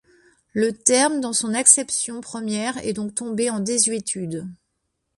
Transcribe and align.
Le 0.53 0.73
terme, 0.73 1.21
dans 1.21 1.31
son 1.31 1.53
acception 1.53 2.21
première, 2.21 2.79
est 2.83 2.93
donc 2.93 3.13
tombé 3.13 3.51
en 3.51 3.59
désuétude. 3.59 4.47